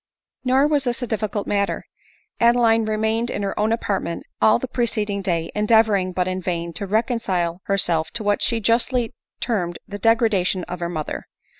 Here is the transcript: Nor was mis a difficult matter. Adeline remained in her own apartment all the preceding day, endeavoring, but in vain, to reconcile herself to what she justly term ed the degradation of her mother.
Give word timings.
Nor 0.43 0.65
was 0.65 0.87
mis 0.87 1.03
a 1.03 1.05
difficult 1.05 1.45
matter. 1.45 1.85
Adeline 2.39 2.85
remained 2.85 3.29
in 3.29 3.43
her 3.43 3.59
own 3.59 3.71
apartment 3.71 4.23
all 4.41 4.57
the 4.57 4.67
preceding 4.67 5.21
day, 5.21 5.51
endeavoring, 5.53 6.11
but 6.11 6.27
in 6.27 6.41
vain, 6.41 6.73
to 6.73 6.87
reconcile 6.87 7.61
herself 7.65 8.09
to 8.13 8.23
what 8.23 8.41
she 8.41 8.59
justly 8.59 9.13
term 9.39 9.69
ed 9.73 9.77
the 9.87 9.99
degradation 9.99 10.63
of 10.63 10.79
her 10.79 10.89
mother. 10.89 11.27